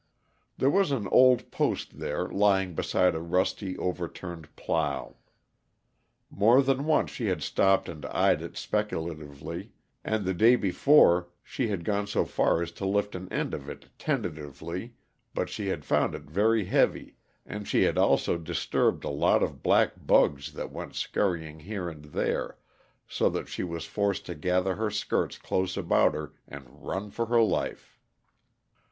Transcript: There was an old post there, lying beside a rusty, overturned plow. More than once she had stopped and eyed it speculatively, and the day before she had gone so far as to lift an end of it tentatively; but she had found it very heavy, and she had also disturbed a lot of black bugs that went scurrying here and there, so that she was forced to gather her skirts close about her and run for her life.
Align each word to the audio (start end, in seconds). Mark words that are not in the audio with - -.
There 0.57 0.71
was 0.71 0.89
an 0.91 1.07
old 1.09 1.51
post 1.51 1.99
there, 1.99 2.27
lying 2.27 2.73
beside 2.73 3.13
a 3.13 3.19
rusty, 3.21 3.77
overturned 3.77 4.49
plow. 4.55 5.17
More 6.31 6.63
than 6.63 6.85
once 6.85 7.11
she 7.11 7.27
had 7.27 7.43
stopped 7.43 7.87
and 7.87 8.03
eyed 8.07 8.41
it 8.41 8.57
speculatively, 8.57 9.73
and 10.03 10.25
the 10.25 10.33
day 10.33 10.55
before 10.55 11.27
she 11.43 11.67
had 11.67 11.85
gone 11.85 12.07
so 12.07 12.25
far 12.25 12.63
as 12.63 12.71
to 12.71 12.85
lift 12.87 13.13
an 13.13 13.31
end 13.31 13.53
of 13.53 13.69
it 13.69 13.89
tentatively; 13.99 14.95
but 15.35 15.49
she 15.51 15.67
had 15.67 15.85
found 15.85 16.15
it 16.15 16.23
very 16.23 16.65
heavy, 16.65 17.17
and 17.45 17.67
she 17.67 17.83
had 17.83 17.99
also 17.99 18.39
disturbed 18.39 19.03
a 19.03 19.09
lot 19.09 19.43
of 19.43 19.61
black 19.61 19.93
bugs 20.07 20.53
that 20.53 20.71
went 20.71 20.95
scurrying 20.95 21.59
here 21.59 21.87
and 21.87 22.05
there, 22.05 22.57
so 23.07 23.29
that 23.29 23.47
she 23.47 23.61
was 23.63 23.85
forced 23.85 24.25
to 24.25 24.33
gather 24.33 24.77
her 24.77 24.89
skirts 24.89 25.37
close 25.37 25.77
about 25.77 26.15
her 26.15 26.33
and 26.47 26.65
run 26.81 27.11
for 27.11 27.27
her 27.27 27.43
life. 27.43 27.99